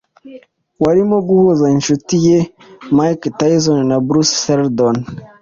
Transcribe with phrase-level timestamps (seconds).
[0.83, 2.39] warimo guhuza inshuti ye
[2.97, 4.97] Mike Tyson na Bruce Seldon.